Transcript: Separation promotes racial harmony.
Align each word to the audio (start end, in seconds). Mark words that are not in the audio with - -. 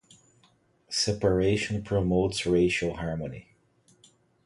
Separation 0.89 1.83
promotes 1.83 2.47
racial 2.47 2.95
harmony. 2.97 3.49